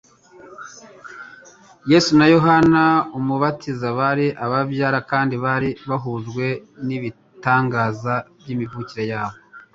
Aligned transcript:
Yesu 1.91 2.11
na 2.19 2.25
Yohana 2.33 2.83
Umubatiza 3.17 3.87
bari 3.99 4.27
ababyara 4.45 4.99
kandi 5.11 5.35
bari 5.45 5.69
bahujwe 5.89 6.45
n'ibitangaza 6.85 8.13
by'imivukire 8.39 9.03
yabo; 9.11 9.37